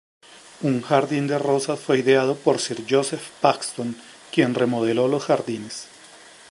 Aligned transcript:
Un 0.61 0.81
jardín 0.81 1.27
de 1.27 1.37
rosas 1.37 1.79
fue 1.79 1.99
ideado 1.99 2.33
por 2.35 2.57
Sir 2.57 2.83
Joseph 2.89 3.29
Paxton, 3.39 3.95
quien 4.31 4.55
remodeló 4.55 5.07
los 5.07 5.25
jardines. 5.25 5.89